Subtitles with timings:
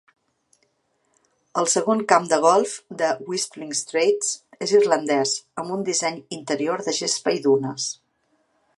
[1.61, 4.33] El segon camp de golf de Whistling Straits
[4.67, 7.91] és l'irlandès, amb un disseny interior de gespa i dunes.